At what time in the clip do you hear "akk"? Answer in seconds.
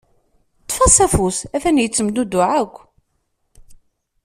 2.61-2.75